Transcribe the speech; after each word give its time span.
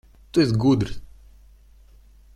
Tu 0.31 0.39
esi 0.43 0.55
gudrs. 0.61 0.95